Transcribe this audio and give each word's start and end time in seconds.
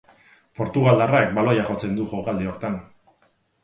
Portugaldarrak 0.59 1.31
baloia 1.41 1.69
jotzen 1.71 1.97
du 2.01 2.11
jokaldi 2.17 2.53
hortan. 2.53 2.85